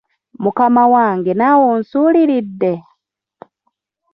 Mukama 0.43 0.83
wange 0.93 1.31
naawe 1.39 1.65
onsuuliridde? 1.73 2.73